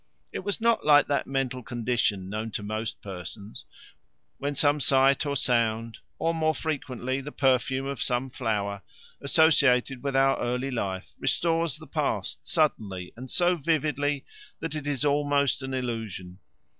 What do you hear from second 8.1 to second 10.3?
flower, associated with